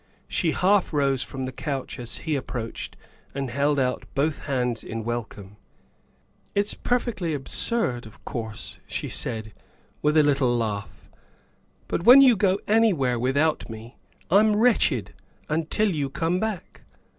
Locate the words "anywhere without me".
12.67-13.95